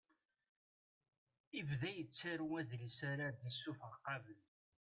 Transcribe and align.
Ibda 1.59 1.89
yettaru 1.97 2.47
adlis 2.59 2.97
ara 3.11 3.27
d-isuffeɣ 3.39 3.93
qabel. 4.05 4.39